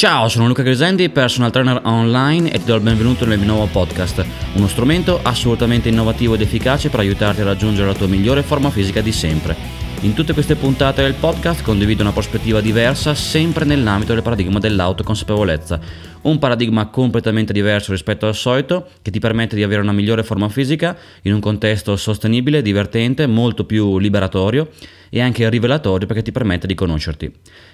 [0.00, 3.66] Ciao, sono Luca Grisendi, personal trainer online e ti do il benvenuto nel mio nuovo
[3.66, 8.70] podcast, uno strumento assolutamente innovativo ed efficace per aiutarti a raggiungere la tua migliore forma
[8.70, 9.54] fisica di sempre.
[10.00, 15.78] In tutte queste puntate del podcast condivido una prospettiva diversa sempre nell'ambito del paradigma dell'autoconsapevolezza,
[16.22, 20.48] un paradigma completamente diverso rispetto al solito che ti permette di avere una migliore forma
[20.48, 24.70] fisica in un contesto sostenibile, divertente, molto più liberatorio
[25.10, 27.30] e anche rivelatorio perché ti permette di conoscerti.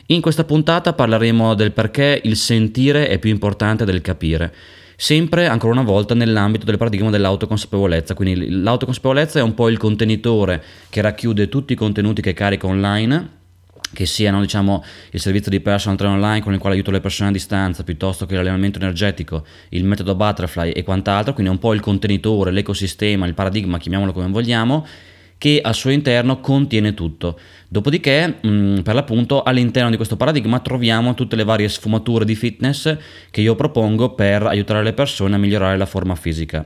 [0.06, 4.54] In questa puntata parleremo del perché il sentire è più importante del capire
[4.96, 8.14] sempre ancora una volta nell'ambito del paradigma dell'autoconsapevolezza.
[8.14, 13.34] Quindi l'autoconsapevolezza è un po' il contenitore che racchiude tutti i contenuti che carico online
[13.92, 17.30] che siano diciamo, il servizio di personal trainer online con il quale aiuto le persone
[17.30, 21.72] a distanza, piuttosto che l'allenamento energetico, il metodo butterfly e quant'altro, quindi è un po'
[21.72, 24.84] il contenitore, l'ecosistema, il paradigma, chiamiamolo come vogliamo,
[25.38, 27.38] che al suo interno contiene tutto.
[27.68, 32.34] Dopodiché, mh, mm, per l'appunto, all'interno di questo paradigma troviamo tutte le varie sfumature di
[32.34, 32.96] fitness
[33.30, 36.64] che io propongo per aiutare le persone a migliorare la forma fisica.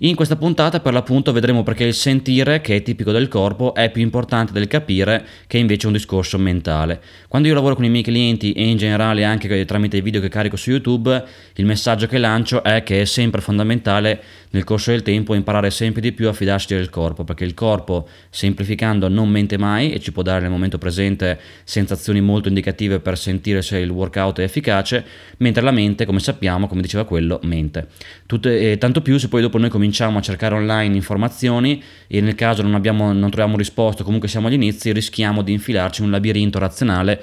[0.00, 3.90] In questa puntata per l'appunto vedremo perché il sentire, che è tipico del corpo, è
[3.90, 7.00] più importante del capire, che è invece un discorso mentale.
[7.28, 10.28] Quando io lavoro con i miei clienti e in generale anche tramite i video che
[10.28, 15.00] carico su YouTube, il messaggio che lancio è che è sempre fondamentale nel corso del
[15.00, 19.56] tempo imparare sempre di più a fidarsi del corpo, perché il corpo, semplificando, non mente
[19.56, 23.88] mai e ci può dare nel momento presente sensazioni molto indicative per sentire se il
[23.88, 25.02] workout è efficace,
[25.38, 27.88] mentre la mente, come sappiamo, come diceva quello, mente.
[28.26, 29.84] Tutte, eh, tanto più se poi dopo noi cominciamo
[30.18, 34.54] a cercare online informazioni e nel caso non, abbiamo, non troviamo risposta, comunque siamo agli
[34.54, 37.22] inizi, rischiamo di infilarci in un labirinto razionale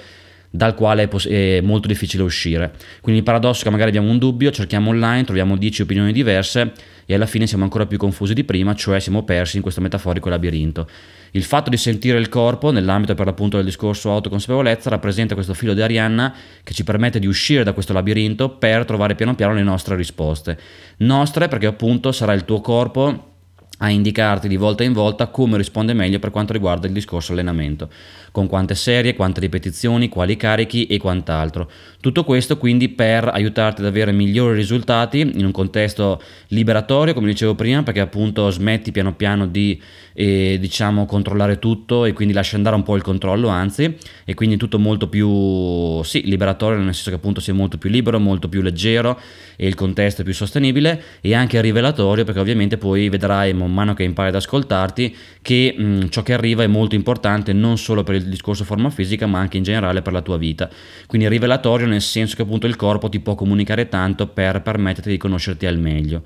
[0.56, 2.74] dal quale è molto difficile uscire.
[3.02, 6.74] Quindi il paradosso è che magari abbiamo un dubbio, cerchiamo online, troviamo 10 opinioni diverse
[7.06, 10.30] e alla fine siamo ancora più confusi di prima, cioè siamo persi in questo metaforico
[10.30, 10.88] labirinto.
[11.36, 15.74] Il fatto di sentire il corpo, nell'ambito per l'appunto del discorso autoconsapevolezza, rappresenta questo filo
[15.74, 16.32] di Arianna
[16.64, 20.60] che ci permette di uscire da questo labirinto per trovare piano piano le nostre risposte.
[20.98, 23.32] Nostre perché appunto sarà il tuo corpo
[23.80, 27.90] a indicarti di volta in volta come risponde meglio per quanto riguarda il discorso allenamento
[28.32, 31.70] con quante serie, quante ripetizioni, quali carichi e quant'altro.
[32.00, 37.54] Tutto questo quindi per aiutarti ad avere migliori risultati in un contesto liberatorio, come dicevo
[37.54, 39.80] prima, perché appunto smetti piano piano di
[40.14, 44.58] eh, diciamo controllare tutto e quindi lasci andare un po' il controllo, anzi, e quindi
[44.58, 48.62] tutto molto più sì, liberatorio, nel senso che appunto sei molto più libero, molto più
[48.62, 49.20] leggero
[49.56, 53.94] e il contesto è più sostenibile e anche rivelatorio perché ovviamente poi vedrai man mano
[53.94, 58.16] che impari ad ascoltarti che mh, ciò che arriva è molto importante non solo per
[58.16, 60.70] il discorso forma fisica, ma anche in generale per la tua vita.
[61.06, 65.18] Quindi rivelatorio nel senso che appunto il corpo ti può comunicare tanto per permetterti di
[65.18, 66.24] conoscerti al meglio.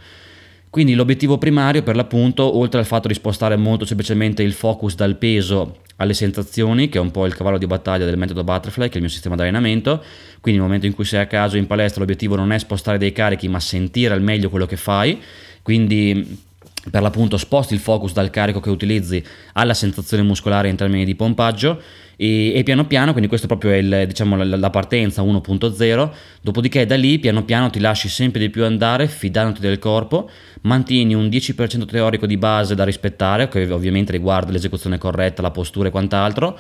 [0.70, 5.16] Quindi l'obiettivo primario per l'appunto, oltre al fatto di spostare molto semplicemente il focus dal
[5.16, 8.94] peso alle sensazioni, che è un po' il cavallo di battaglia del metodo Butterfly, che
[8.94, 10.04] è il mio sistema di allenamento,
[10.42, 13.12] quindi nel momento in cui sei a caso in palestra l'obiettivo non è spostare dei
[13.12, 15.20] carichi, ma sentire al meglio quello che fai,
[15.64, 16.46] quindi
[16.90, 21.16] per l'appunto sposti il focus dal carico che utilizzi alla sensazione muscolare in termini di
[21.16, 21.82] pompaggio
[22.16, 26.10] e, e piano piano, quindi proprio è il, diciamo, la, la, partenza 1.0,
[26.42, 30.30] dopodiché da lì piano piano ti lasci sempre di più andare fidandoti del corpo,
[30.62, 35.90] mantieni un 10% teorico di base da rispettare, che ovviamente riguarda l'esecuzione corretta, la postura
[35.90, 36.58] e quant'altro,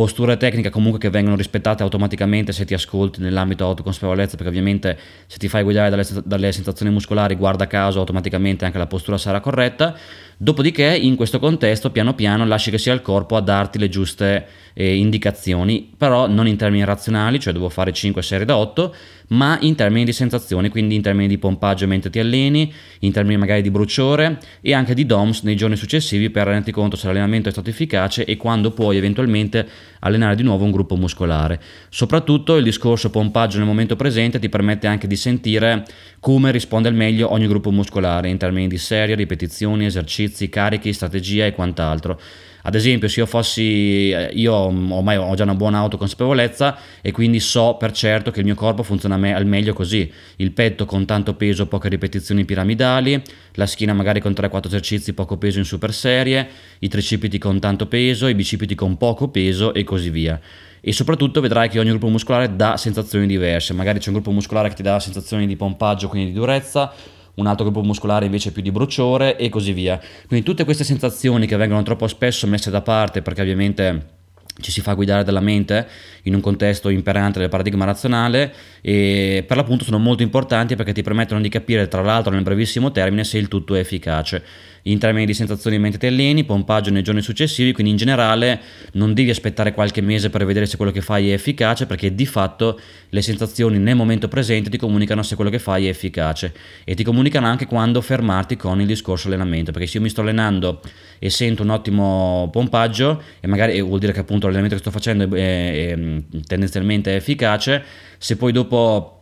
[0.00, 5.36] posture tecniche comunque che vengono rispettate automaticamente se ti ascolti nell'ambito autoconsapevolezza perché ovviamente se
[5.36, 9.94] ti fai guidare dalle, dalle sensazioni muscolari guarda caso automaticamente anche la postura sarà corretta.
[10.38, 14.46] Dopodiché in questo contesto piano piano lasci che sia il corpo a darti le giuste
[14.74, 18.94] eh, indicazioni però non in termini razionali cioè devo fare 5 serie da 8
[19.30, 23.36] ma in termini di sensazioni, quindi in termini di pompaggio mentre ti alleni, in termini
[23.36, 27.48] magari di bruciore e anche di DOMS nei giorni successivi per renderti conto se l'allenamento
[27.48, 29.66] è stato efficace e quando puoi eventualmente
[30.00, 31.60] allenare di nuovo un gruppo muscolare.
[31.90, 35.84] Soprattutto il discorso pompaggio nel momento presente ti permette anche di sentire
[36.18, 41.46] come risponde al meglio ogni gruppo muscolare in termini di serie, ripetizioni, esercizi, carichi, strategia
[41.46, 42.20] e quant'altro.
[42.62, 47.40] Ad esempio, se io fossi, eh, io ormai ho già una buona autoconsapevolezza e quindi
[47.40, 50.10] so per certo che il mio corpo funziona me- al meglio così.
[50.36, 53.22] Il petto con tanto peso, poche ripetizioni piramidali,
[53.54, 56.48] la schiena magari con 3-4 esercizi, poco peso in super serie,
[56.80, 60.40] i tricipiti con tanto peso, i bicipiti con poco peso e così via
[60.80, 63.74] e soprattutto vedrai che ogni gruppo muscolare dà sensazioni diverse.
[63.74, 66.92] Magari c'è un gruppo muscolare che ti dà sensazioni di pompaggio, quindi di durezza,
[67.34, 70.00] un altro gruppo muscolare invece più di bruciore e così via.
[70.26, 74.18] Quindi tutte queste sensazioni che vengono troppo spesso messe da parte perché ovviamente
[74.60, 75.86] ci si fa guidare dalla mente
[76.24, 81.02] in un contesto imperante del paradigma razionale e per l'appunto sono molto importanti perché ti
[81.02, 84.44] permettono di capire tra l'altro nel brevissimo termine se il tutto è efficace
[84.82, 88.60] in termini di sensazioni mentre ti alleni, pompaggio nei giorni successivi, quindi in generale
[88.92, 92.26] non devi aspettare qualche mese per vedere se quello che fai è efficace perché di
[92.26, 92.80] fatto
[93.10, 96.54] le sensazioni nel momento presente ti comunicano se quello che fai è efficace
[96.84, 100.20] e ti comunicano anche quando fermarti con il discorso allenamento perché se io mi sto
[100.20, 100.80] allenando
[101.18, 105.36] e sento un ottimo pompaggio e magari vuol dire che appunto l'allenamento che sto facendo
[105.36, 107.84] è, è, è tendenzialmente efficace
[108.18, 109.19] se poi dopo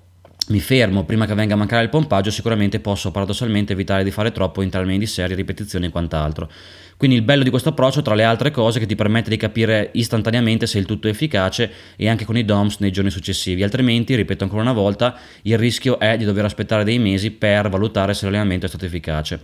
[0.48, 4.32] mi fermo prima che venga a mancare il pompaggio, sicuramente posso paradossalmente evitare di fare
[4.32, 6.50] troppo in termini di serie, ripetizioni e quant'altro.
[6.96, 9.90] Quindi il bello di questo approccio, tra le altre cose, che ti permette di capire
[9.92, 13.62] istantaneamente se il tutto è efficace e anche con i DOMS nei giorni successivi.
[13.62, 18.14] Altrimenti, ripeto ancora una volta, il rischio è di dover aspettare dei mesi per valutare
[18.14, 19.40] se l'allenamento è stato efficace.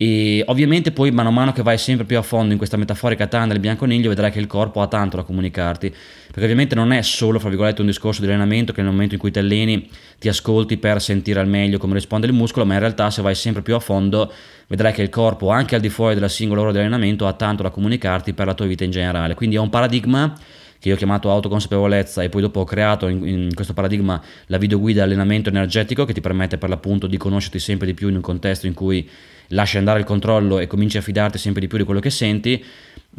[0.00, 3.26] E ovviamente poi mano a mano che vai sempre più a fondo in questa metaforica
[3.26, 7.02] tana del bianconiglio vedrai che il corpo ha tanto da comunicarti, perché ovviamente non è
[7.02, 9.90] solo, fra virgolette, un discorso di allenamento che nel momento in cui ti alleni
[10.20, 13.34] ti ascolti per sentire al meglio come risponde il muscolo, ma in realtà se vai
[13.34, 14.32] sempre più a fondo
[14.68, 17.64] vedrai che il corpo, anche al di fuori della singola ora di allenamento, ha tanto
[17.64, 19.34] da comunicarti per la tua vita in generale.
[19.34, 20.32] Quindi è un paradigma
[20.78, 24.58] che io ho chiamato autoconsapevolezza e poi dopo ho creato in, in questo paradigma la
[24.58, 28.20] videoguida allenamento energetico che ti permette per l'appunto di conoscerti sempre di più in un
[28.20, 29.08] contesto in cui
[29.48, 32.62] lasci andare il controllo e cominci a fidarti sempre di più di quello che senti,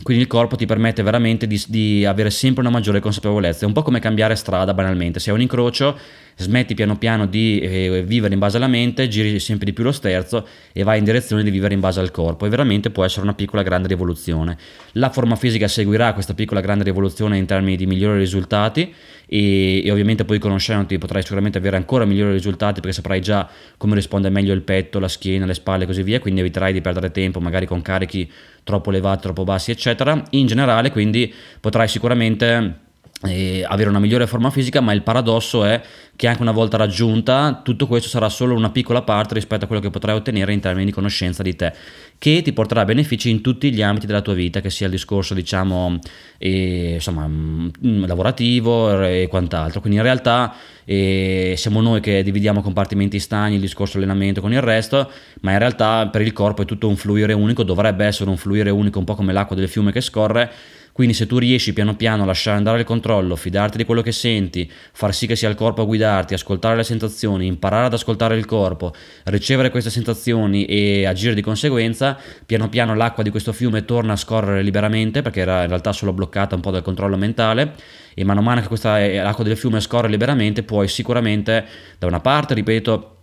[0.04, 3.64] quindi il corpo ti permette veramente di, di, avere sempre una maggiore consapevolezza.
[3.64, 5.20] È un po' come cambiare strada banalmente.
[5.20, 5.98] Se hai un incrocio,
[6.36, 9.92] smetti piano piano di eh, vivere in base alla mente, giri sempre di più lo
[9.92, 12.46] sterzo e vai in direzione di vivere in base al corpo.
[12.46, 14.58] E veramente può essere una piccola grande rivoluzione.
[14.94, 18.94] La forma fisica seguirà questa piccola grande rivoluzione in termini di migliori risultati
[19.30, 23.48] e, e ovviamente poi conoscendoti potrai sicuramente avere ancora migliori risultati perché saprai già
[23.78, 26.82] come risponde meglio il petto, la schiena, le spalle e così via, quindi eviterai di
[26.82, 28.30] perdere tempo magari con carichi
[28.64, 30.22] troppo elevati, troppo bassi, eccetera.
[30.32, 32.88] In generale, quindi potrai sicuramente
[33.22, 35.82] avere una migliore forma fisica, ma il paradosso è
[36.16, 39.82] che anche una volta raggiunta tutto questo sarà solo una piccola parte rispetto a quello
[39.82, 41.74] che potrai ottenere in termini di conoscenza di te,
[42.18, 45.34] che ti porterà benefici in tutti gli ambiti della tua vita, che sia il discorso
[45.34, 46.00] diciamo
[46.38, 49.82] eh, insomma, mm, lavorativo e quant'altro.
[49.82, 50.54] Quindi in realtà
[50.86, 55.12] eh, siamo noi che dividiamo compartimenti stagni, il discorso allenamento con il resto,
[55.42, 58.70] ma in realtà per il corpo è tutto un fluire unico, dovrebbe essere un fluire
[58.70, 60.52] unico un po' come l'acqua del fiume che scorre
[60.92, 64.12] quindi se tu riesci piano piano a lasciare andare il controllo, fidarti di quello che
[64.12, 68.38] senti, far sì che sia il corpo a guidarti, ascoltare le sensazioni, imparare ad ascoltare
[68.38, 68.94] il corpo,
[69.26, 74.18] ricevere queste sensazioni e agire di conseguenza, piano piano l'acqua di questo fiume torna a
[74.18, 77.76] scorrere liberamente perché era in realtà solo bloccata un po' dal controllo mentale
[78.14, 81.66] e mano a mano che questa eh, acqua del fiume scorre liberamente puoi sicuramente
[81.98, 83.16] da una parte, ripeto,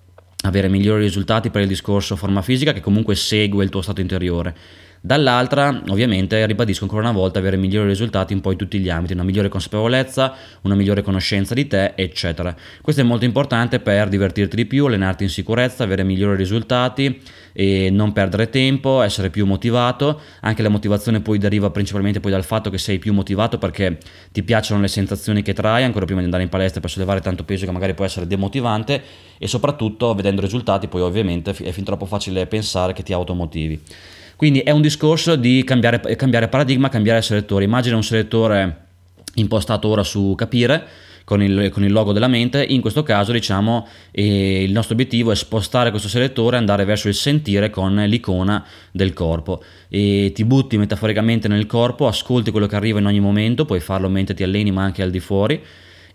[0.44, 4.54] avere migliori risultati per il discorso forma fisica che comunque segue il tuo stato interiore
[5.00, 9.22] Dall'altra, ovviamente, ribadisco ancora una volta, avere migliori risultati in poi tutti gli ambiti, una
[9.22, 12.54] migliore consapevolezza, una migliore conoscenza di te, eccetera.
[12.81, 17.20] Questo è molto importante per divertirti di più, allenarti in sicurezza, avere migliori risultati
[17.52, 20.20] e non perdere tempo, essere più motivato.
[20.40, 23.98] Anche la motivazione poi deriva principalmente poi dal fatto che sei più motivato perché
[24.32, 27.44] ti piacciono le sensazioni che trai, ancora prima di andare in palestra per sollevare tanto
[27.44, 29.02] peso che magari può essere demotivante
[29.38, 33.81] e soprattutto vedendo risultati poi ovviamente è fin troppo facile pensare che ti automotivi.
[34.36, 37.64] Quindi è un discorso di cambiare, cambiare paradigma, cambiare selettore.
[37.64, 38.84] Immagina un selettore
[39.34, 40.86] impostato ora su capire
[41.24, 45.32] con il, con il, logo della mente, in questo caso diciamo eh, il nostro obiettivo
[45.32, 49.62] è spostare questo selettore e andare verso il sentire con l'icona del corpo.
[49.88, 54.08] E ti butti metaforicamente nel corpo, ascolti quello che arriva in ogni momento, puoi farlo
[54.08, 55.60] mentre ti alleni ma anche al di fuori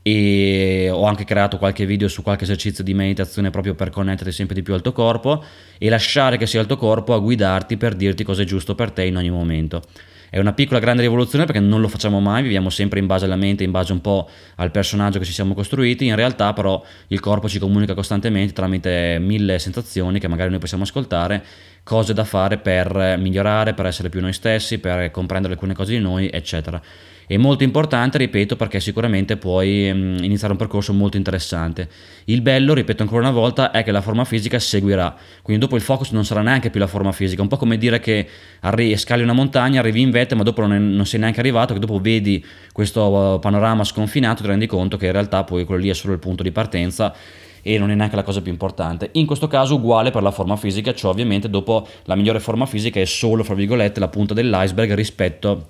[0.04, 4.56] e ho anche creato qualche video su qualche esercizio di meditazione proprio per connettere sempre
[4.56, 5.44] di più al tuo corpo
[5.78, 8.92] e lasciare che sia il tuo corpo a guidarti per dirti cosa è giusto per
[8.92, 9.84] te in ogni momento.
[10.30, 13.36] È una piccola grande rivoluzione perché non lo facciamo mai, viviamo sempre in base alla
[13.36, 17.20] mente, in base un po' al personaggio che ci siamo costruiti, in realtà però il
[17.20, 21.44] corpo ci comunica costantemente tramite mille sensazioni che magari noi possiamo ascoltare,
[21.84, 26.00] cose da fare per migliorare, per essere più noi stessi, per comprendere alcune cose di
[26.00, 26.82] noi, eccetera
[27.28, 31.88] è molto importante, ripeto, perché sicuramente puoi um, iniziare un percorso molto interessante.
[32.26, 35.82] Il bello, ripeto ancora una volta, è che la forma fisica seguirà, quindi dopo il
[35.82, 38.28] focus non sarà neanche più la forma fisica, un po' come dire che
[38.62, 41.74] arri- scali una montagna, arrivi in vetta, ma dopo non, è, non, sei neanche arrivato,
[41.74, 45.82] che dopo vedi questo uh, panorama sconfinato, ti rendi conto che in realtà poi quello
[45.82, 47.14] lì è solo il punto di partenza
[47.62, 49.10] e non è neanche la cosa più importante.
[49.14, 53.00] In questo caso uguale per la forma fisica, cioè ovviamente dopo la migliore forma fisica
[53.00, 55.68] è solo, fra virgolette, la punta dell'iceberg rispetto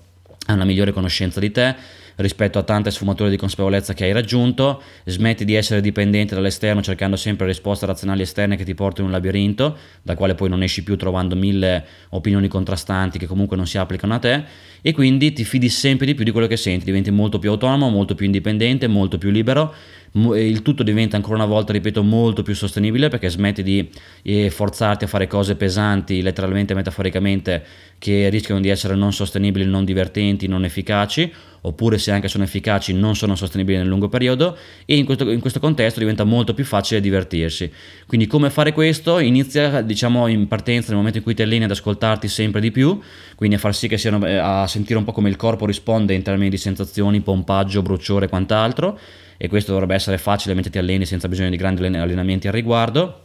[0.47, 1.75] a una migliore conoscenza di te
[2.15, 7.15] rispetto a tante sfumature di consapevolezza che hai raggiunto, smetti di essere dipendente dall'esterno cercando
[7.15, 10.83] sempre risposte razionali esterne che ti portano in un labirinto, dal quale poi non esci
[10.83, 14.43] più trovando mille opinioni contrastanti che comunque non si applicano a te
[14.81, 17.89] e quindi ti fidi sempre di più di quello che senti, diventi molto più autonomo,
[17.89, 19.73] molto più indipendente, molto più libero
[20.13, 23.89] il tutto diventa ancora una volta, ripeto, molto più sostenibile perché smetti di
[24.23, 27.63] eh, forzarti a fare cose pesanti, letteralmente e metaforicamente,
[27.97, 32.93] che rischiano di essere non sostenibili, non divertenti, non efficaci, oppure se anche sono efficaci
[32.93, 36.65] non sono sostenibili nel lungo periodo e in questo, in questo contesto diventa molto più
[36.65, 37.71] facile divertirsi.
[38.05, 39.19] Quindi come fare questo?
[39.19, 42.99] Inizia diciamo in partenza nel momento in cui ti alleni ad ascoltarti sempre di più,
[43.35, 46.13] quindi a far sì che siano, eh, a sentire un po' come il corpo risponde
[46.13, 48.99] in termini di sensazioni, pompaggio, bruciore e quant'altro
[49.43, 53.21] e questo dovrebbe essere facile mentre ti alleni senza bisogno di grandi allenamenti al riguardo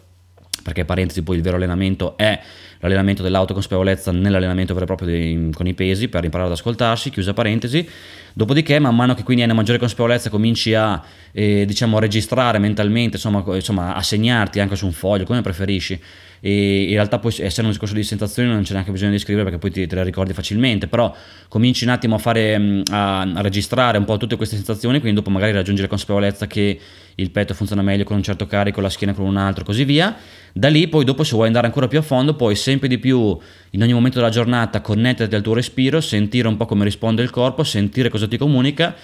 [0.63, 2.41] perché parentesi poi il vero allenamento è
[2.79, 7.35] l'allenamento dell'autoconsapevolezza nell'allenamento vero e proprio di, con i pesi per imparare ad ascoltarsi, chiusa
[7.35, 7.87] parentesi,
[8.33, 11.01] dopodiché man mano che quindi hai una maggiore consapevolezza cominci a
[11.33, 16.01] eh, diciamo registrare mentalmente, insomma, insomma a segnarti anche su un foglio, come preferisci,
[16.47, 19.43] e in realtà poi essendo un discorso di sensazioni non c'è neanche bisogno di scrivere
[19.43, 21.13] perché poi ti, te le ricordi facilmente, però
[21.49, 25.19] cominci un attimo a fare, mm, a, a registrare un po' tutte queste sensazioni, quindi
[25.19, 26.79] dopo magari raggiungi la consapevolezza che
[27.17, 30.15] il petto funziona meglio con un certo carico, la schiena con un altro, così via.
[30.53, 33.37] Da lì poi dopo se vuoi andare ancora più a fondo puoi sempre di più
[33.71, 37.31] in ogni momento della giornata connetterti al tuo respiro, sentire un po' come risponde il
[37.31, 38.95] corpo, sentire cosa ti comunica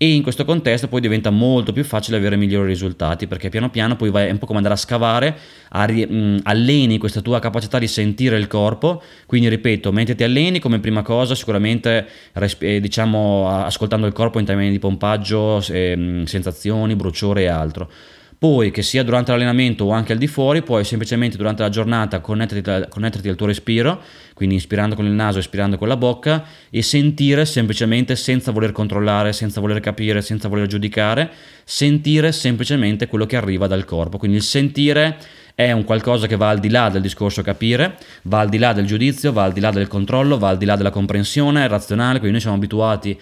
[0.00, 3.96] e in questo contesto poi diventa molto più facile avere migliori risultati perché piano piano
[3.96, 5.36] poi vai un po' come andare a scavare,
[5.72, 10.78] mh, alleni questa tua capacità di sentire il corpo, quindi ripeto, mentre ti alleni come
[10.78, 17.42] prima cosa sicuramente resp- diciamo ascoltando il corpo in termini di pompaggio, eh, sensazioni, bruciore
[17.42, 17.90] e altro
[18.38, 22.20] poi, che sia durante l'allenamento o anche al di fuori, puoi semplicemente durante la giornata
[22.20, 24.00] connetterti, connetterti al tuo respiro,
[24.32, 29.32] quindi ispirando con il naso, espirando con la bocca e sentire semplicemente senza voler controllare,
[29.32, 31.30] senza voler capire, senza voler giudicare,
[31.64, 34.18] sentire semplicemente quello che arriva dal corpo.
[34.18, 35.18] Quindi il sentire
[35.56, 38.72] è un qualcosa che va al di là del discorso capire, va al di là
[38.72, 42.20] del giudizio, va al di là del controllo, va al di là della comprensione razionale,
[42.20, 43.18] quindi noi siamo abituati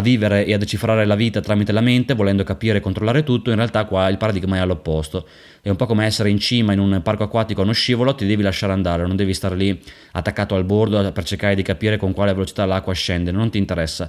[0.00, 3.56] vivere e a decifrare la vita tramite la mente, volendo capire e controllare tutto, in
[3.56, 5.26] realtà qua il paradigma è all'opposto.
[5.60, 8.24] È un po' come essere in cima in un parco acquatico a uno scivolo, ti
[8.24, 9.78] devi lasciare andare, non devi stare lì
[10.12, 14.08] attaccato al bordo per cercare di capire con quale velocità l'acqua scende, non ti interessa.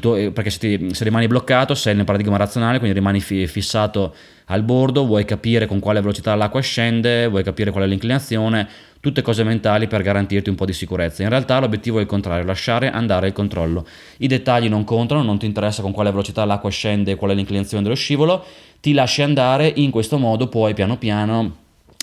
[0.00, 3.46] Tuo, eh, perché se, ti, se, rimani bloccato sei nel paradigma razionale, quindi rimani fi,
[3.46, 4.14] fissato
[4.46, 8.68] al bordo, vuoi capire con quale velocità l'acqua scende, vuoi capire qual è l'inclinazione,
[9.00, 11.22] tutte cose mentali per garantirti un po' di sicurezza.
[11.22, 13.86] In realtà l'obiettivo è il contrario, lasciare andare il controllo.
[14.18, 17.82] I dettagli non contano, non ti interessa con quale velocità l'acqua scende qual è l'inclinazione
[17.82, 18.44] dello scivolo,
[18.80, 21.56] ti lasci andare, in questo modo puoi piano piano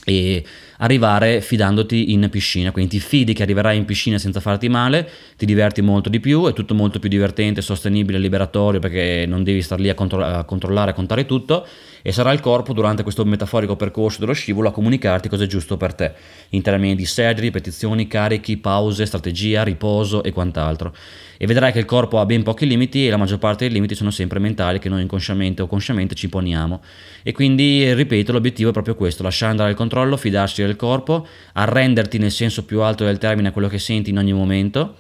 [0.04, 0.44] e
[0.77, 5.46] arrivare fidandoti in piscina, quindi ti fidi che arriverai in piscina senza farti male, ti
[5.46, 9.79] diverti molto di più, è tutto molto più divertente, sostenibile, liberatorio perché non devi star
[9.79, 11.65] lì a, contro- a controllare, a contare tutto
[12.01, 15.77] e sarà il corpo durante questo metaforico percorso dello scivolo a comunicarti cosa è giusto
[15.77, 16.13] per te,
[16.50, 20.93] in termini di serie, ripetizioni, carichi, pause, strategia, riposo e quant'altro.
[21.38, 23.93] E vedrai che il corpo ha ben pochi limiti e la maggior parte dei limiti
[23.93, 26.81] sono sempre mentali che noi inconsciamente o consciamente ci poniamo.
[27.22, 32.18] E quindi, ripeto, l'obiettivo è proprio questo, lasciare andare il controllo, fidarsi del corpo, arrenderti
[32.20, 34.96] nel senso più alto del termine a quello che senti in ogni momento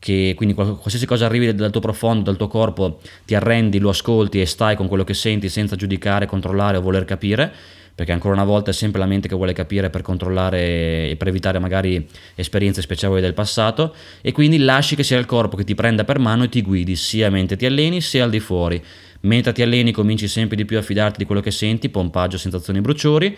[0.00, 4.40] che quindi qualsiasi cosa arrivi dal tuo profondo, dal tuo corpo, ti arrendi, lo ascolti
[4.40, 7.52] e stai con quello che senti senza giudicare, controllare o voler capire,
[7.94, 11.28] perché ancora una volta è sempre la mente che vuole capire per controllare e per
[11.28, 15.74] evitare magari esperienze spiacevoli del passato e quindi lasci che sia il corpo che ti
[15.74, 18.82] prenda per mano e ti guidi sia mentre ti alleni sia al di fuori.
[19.22, 22.80] Mentre ti alleni cominci sempre di più a fidarti di quello che senti, pompaggio, sensazioni,
[22.80, 23.36] bruciori,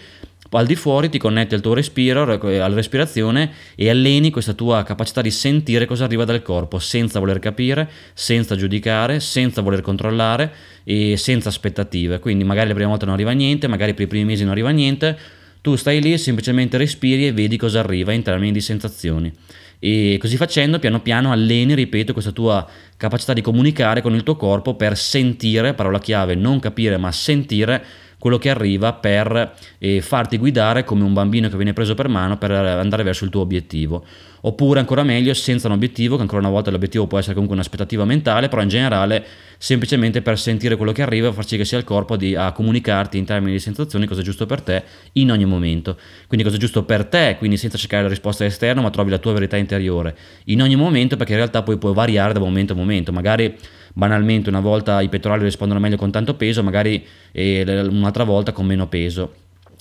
[0.58, 5.22] al di fuori ti connetti al tuo respiro, alla respirazione e alleni questa tua capacità
[5.22, 10.52] di sentire cosa arriva dal corpo senza voler capire, senza giudicare, senza voler controllare
[10.84, 12.18] e senza aspettative.
[12.18, 14.70] Quindi magari la prima volta non arriva niente, magari per i primi mesi non arriva
[14.70, 15.18] niente,
[15.62, 19.32] tu stai lì, semplicemente respiri e vedi cosa arriva in termini di sensazioni.
[19.78, 24.36] E così facendo, piano piano alleni, ripeto, questa tua capacità di comunicare con il tuo
[24.36, 27.84] corpo per sentire, parola chiave, non capire ma sentire
[28.22, 32.38] quello che arriva per eh, farti guidare come un bambino che viene preso per mano
[32.38, 34.04] per andare verso il tuo obiettivo.
[34.42, 38.04] Oppure ancora meglio senza un obiettivo, che ancora una volta l'obiettivo può essere comunque un'aspettativa
[38.04, 39.24] mentale, però in generale
[39.58, 42.52] semplicemente per sentire quello che arriva e far sì che sia il corpo di, a
[42.52, 45.96] comunicarti in termini di sensazioni cosa è giusto per te in ogni momento.
[46.28, 49.18] Quindi cosa è giusto per te, quindi senza cercare la risposta esterna, ma trovi la
[49.18, 52.76] tua verità interiore in ogni momento perché in realtà poi puoi variare da momento a
[52.76, 53.10] momento.
[53.10, 53.52] Magari
[53.92, 58.66] banalmente una volta i pettorali rispondono meglio con tanto peso, magari eh, un'altra volta con
[58.66, 59.34] meno peso.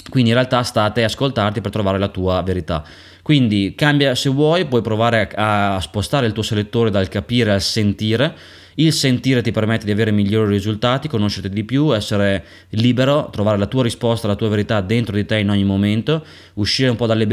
[0.09, 2.83] Quindi in realtà state a ascoltarti per trovare la tua verità.
[3.21, 7.61] Quindi cambia se vuoi, puoi provare a, a spostare il tuo selettore dal capire al
[7.61, 8.35] sentire.
[8.75, 13.65] Il sentire ti permette di avere migliori risultati, conoscerti di più, essere libero, trovare la
[13.65, 17.27] tua risposta, la tua verità dentro di te in ogni momento, uscire un po' dal,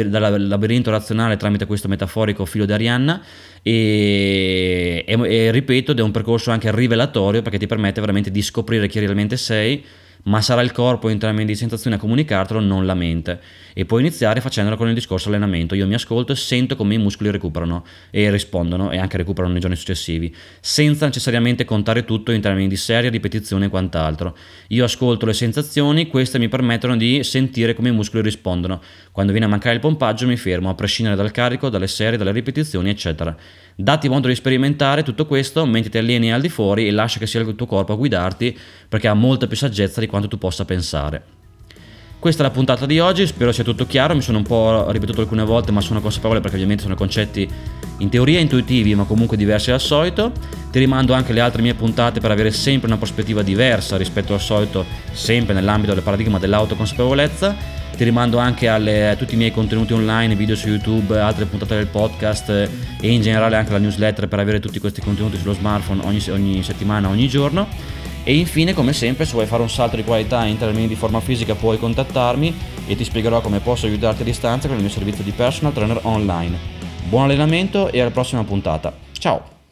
[0.48, 3.22] labirinto razionale tramite questo metaforico filo di Arianna
[3.62, 8.88] e, e, e ripeto, è un percorso anche rivelatorio perché ti permette veramente di scoprire
[8.88, 9.84] chi realmente sei
[10.28, 13.40] ma sarà il corpo in termini di sensazioni a comunicartelo, non la mente.
[13.72, 15.74] E puoi iniziare facendolo con il discorso allenamento.
[15.74, 19.60] Io mi ascolto e sento come i muscoli recuperano e rispondono e anche recuperano nei
[19.60, 24.36] giorni successivi, senza necessariamente contare tutto in termini di serie, ripetizione e quant'altro.
[24.68, 28.82] Io ascolto le sensazioni, queste mi permettono di sentire come i muscoli rispondono.
[29.12, 32.32] Quando viene a mancare il pompaggio mi fermo, a prescindere dal carico, dalle serie, dalle
[32.32, 33.34] ripetizioni, eccetera.
[33.80, 37.28] Datti modo di sperimentare tutto questo mentre ti alleni al di fuori e lascia che
[37.28, 38.58] sia il tuo corpo a guidarti
[38.88, 41.22] perché ha molta più saggezza di quanto tu possa pensare.
[42.18, 45.20] Questa è la puntata di oggi, spero sia tutto chiaro, mi sono un po' ripetuto
[45.20, 47.48] alcune volte ma sono consapevole perché ovviamente sono concetti
[47.98, 50.32] in teoria intuitivi ma comunque diversi dal solito.
[50.70, 54.40] Ti rimando anche le altre mie puntate per avere sempre una prospettiva diversa rispetto al
[54.40, 59.92] solito, sempre nell'ambito del paradigma dell'autoconsapevolezza ti rimando anche alle, a tutti i miei contenuti
[59.92, 62.70] online, video su YouTube, altre puntate del podcast e
[63.00, 67.08] in generale anche la newsletter per avere tutti questi contenuti sullo smartphone ogni, ogni settimana,
[67.08, 67.66] ogni giorno.
[68.28, 71.18] E infine, come sempre, se vuoi fare un salto di qualità in termini di forma
[71.18, 72.54] fisica puoi contattarmi
[72.86, 76.00] e ti spiegherò come posso aiutarti a distanza con il mio servizio di personal trainer
[76.02, 76.58] online.
[77.08, 78.92] Buon allenamento e alla prossima puntata.
[79.12, 79.57] Ciao!